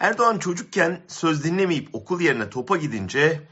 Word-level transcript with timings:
Erdoğan 0.00 0.38
çocukken 0.38 1.00
söz 1.08 1.44
dinlemeyip 1.44 1.88
okul 1.92 2.20
yerine 2.20 2.50
topa 2.50 2.76
gidince 2.76 3.42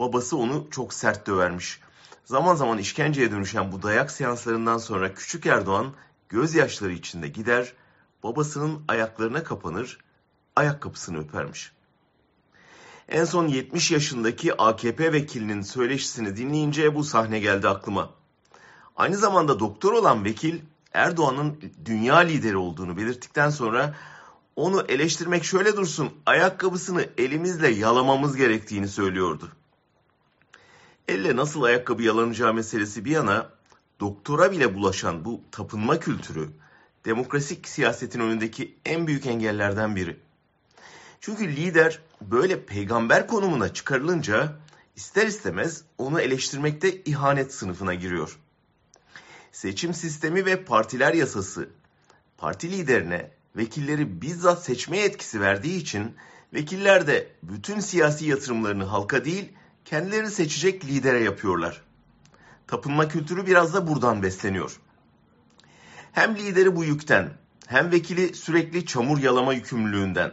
babası 0.00 0.36
onu 0.36 0.66
çok 0.70 0.94
sert 0.94 1.26
dövermiş. 1.26 1.80
Zaman 2.24 2.54
zaman 2.54 2.78
işkenceye 2.78 3.30
dönüşen 3.30 3.72
bu 3.72 3.82
dayak 3.82 4.10
seanslarından 4.10 4.78
sonra 4.78 5.14
küçük 5.14 5.46
Erdoğan 5.46 5.92
gözyaşları 6.28 6.92
içinde 6.92 7.28
gider, 7.28 7.72
babasının 8.22 8.84
ayaklarına 8.88 9.42
kapanır, 9.42 9.98
ayakkabısını 10.56 11.18
öpermiş. 11.18 11.72
En 13.08 13.24
son 13.24 13.48
70 13.48 13.90
yaşındaki 13.90 14.56
AKP 14.56 15.12
vekilinin 15.12 15.62
söyleşisini 15.62 16.36
dinleyince 16.36 16.94
bu 16.94 17.04
sahne 17.04 17.38
geldi 17.38 17.68
aklıma. 17.68 18.10
Aynı 18.96 19.16
zamanda 19.16 19.60
doktor 19.60 19.92
olan 19.92 20.24
vekil 20.24 20.60
Erdoğan'ın 20.92 21.60
dünya 21.84 22.16
lideri 22.16 22.56
olduğunu 22.56 22.96
belirttikten 22.96 23.50
sonra 23.50 23.94
onu 24.56 24.84
eleştirmek 24.88 25.44
şöyle 25.44 25.76
dursun 25.76 26.12
ayakkabısını 26.26 27.06
elimizle 27.18 27.68
yalamamız 27.68 28.36
gerektiğini 28.36 28.88
söylüyordu. 28.88 29.52
Elle 31.08 31.36
nasıl 31.36 31.62
ayakkabı 31.62 32.02
yalanacağı 32.02 32.54
meselesi 32.54 33.04
bir 33.04 33.10
yana 33.10 33.50
doktora 34.00 34.52
bile 34.52 34.74
bulaşan 34.74 35.24
bu 35.24 35.40
tapınma 35.50 36.00
kültürü 36.00 36.48
demokrasik 37.04 37.68
siyasetin 37.68 38.20
önündeki 38.20 38.74
en 38.84 39.06
büyük 39.06 39.26
engellerden 39.26 39.96
biri. 39.96 40.16
Çünkü 41.20 41.56
lider 41.56 42.00
böyle 42.20 42.64
peygamber 42.64 43.26
konumuna 43.26 43.74
çıkarılınca 43.74 44.52
ister 44.96 45.26
istemez 45.26 45.84
onu 45.98 46.20
eleştirmekte 46.20 47.02
ihanet 47.02 47.54
sınıfına 47.54 47.94
giriyor. 47.94 48.38
Seçim 49.52 49.94
sistemi 49.94 50.46
ve 50.46 50.64
partiler 50.64 51.14
yasası 51.14 51.68
parti 52.38 52.72
liderine 52.72 53.35
vekilleri 53.56 54.22
bizzat 54.22 54.64
seçmeye 54.64 55.04
etkisi 55.04 55.40
verdiği 55.40 55.76
için 55.76 56.16
vekiller 56.54 57.06
de 57.06 57.28
bütün 57.42 57.80
siyasi 57.80 58.26
yatırımlarını 58.26 58.84
halka 58.84 59.24
değil 59.24 59.52
kendileri 59.84 60.30
seçecek 60.30 60.84
lidere 60.84 61.22
yapıyorlar. 61.22 61.82
Tapınma 62.66 63.08
kültürü 63.08 63.46
biraz 63.46 63.74
da 63.74 63.88
buradan 63.88 64.22
besleniyor. 64.22 64.80
Hem 66.12 66.36
lideri 66.36 66.76
bu 66.76 66.84
yükten, 66.84 67.32
hem 67.66 67.92
vekili 67.92 68.34
sürekli 68.34 68.86
çamur 68.86 69.18
yalama 69.18 69.54
yükümlülüğünden, 69.54 70.32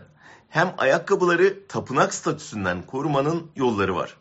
hem 0.49 0.73
ayakkabıları 0.77 1.67
tapınak 1.67 2.13
statüsünden 2.13 2.81
korumanın 2.81 3.51
yolları 3.55 3.95
var. 3.95 4.17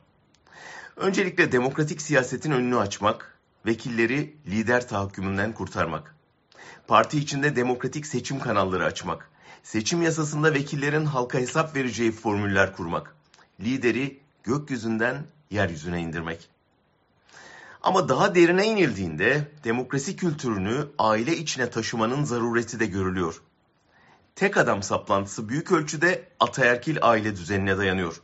Öncelikle 0.96 1.52
demokratik 1.52 2.02
siyasetin 2.02 2.50
önünü 2.50 2.78
açmak, 2.78 3.38
vekilleri 3.66 4.36
lider 4.46 4.88
tahakkümünden 4.88 5.52
kurtarmak. 5.52 6.16
Parti 6.86 7.18
içinde 7.18 7.56
demokratik 7.56 8.06
seçim 8.06 8.38
kanalları 8.38 8.84
açmak. 8.84 9.30
Seçim 9.62 10.02
yasasında 10.02 10.54
vekillerin 10.54 11.04
halka 11.04 11.38
hesap 11.38 11.76
vereceği 11.76 12.12
formüller 12.12 12.76
kurmak. 12.76 13.16
Lideri 13.60 14.20
gökyüzünden 14.42 15.24
yeryüzüne 15.50 16.00
indirmek. 16.00 16.48
Ama 17.82 18.08
daha 18.08 18.34
derine 18.34 18.66
inildiğinde 18.66 19.48
demokrasi 19.64 20.16
kültürünü 20.16 20.86
aile 20.98 21.36
içine 21.36 21.70
taşımanın 21.70 22.24
zarureti 22.24 22.80
de 22.80 22.86
görülüyor. 22.86 23.42
Tek 24.36 24.56
adam 24.56 24.82
saplantısı 24.82 25.48
büyük 25.48 25.72
ölçüde 25.72 26.28
ataerkil 26.40 26.98
aile 27.02 27.36
düzenine 27.36 27.78
dayanıyor. 27.78 28.20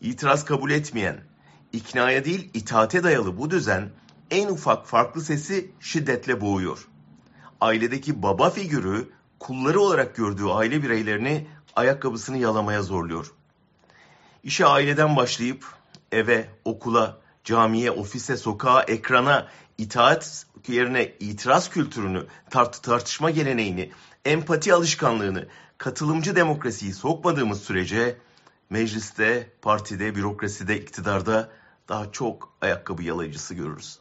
İtiraz 0.00 0.44
kabul 0.44 0.70
etmeyen, 0.70 1.20
iknaya 1.72 2.24
değil 2.24 2.50
itaate 2.54 3.04
dayalı 3.04 3.38
bu 3.38 3.50
düzen 3.50 3.90
en 4.30 4.48
ufak 4.48 4.86
farklı 4.86 5.20
sesi 5.20 5.70
şiddetle 5.80 6.40
boğuyor. 6.40 6.88
Ailedeki 7.60 8.22
baba 8.22 8.50
figürü 8.50 9.08
kulları 9.40 9.80
olarak 9.80 10.16
gördüğü 10.16 10.46
aile 10.46 10.82
bireylerini 10.82 11.46
ayakkabısını 11.76 12.38
yalamaya 12.38 12.82
zorluyor. 12.82 13.32
İşe 14.42 14.66
aileden 14.66 15.16
başlayıp 15.16 15.64
eve, 16.12 16.48
okula, 16.64 17.18
camiye, 17.44 17.90
ofise, 17.90 18.36
sokağa, 18.36 18.82
ekrana 18.82 19.48
itaat 19.78 20.46
yerine 20.68 21.12
itiraz 21.20 21.70
kültürünü, 21.70 22.26
tart 22.50 22.82
tartışma 22.82 23.30
geleneğini, 23.30 23.90
empati 24.24 24.74
alışkanlığını, 24.74 25.46
katılımcı 25.78 26.36
demokrasiyi 26.36 26.92
sokmadığımız 26.92 27.62
sürece 27.62 28.16
mecliste, 28.70 29.50
partide, 29.62 30.14
bürokraside, 30.14 30.80
iktidarda 30.80 31.50
daha 31.88 32.12
çok 32.12 32.52
ayakkabı 32.60 33.02
yalayıcısı 33.02 33.54
görürüz. 33.54 33.98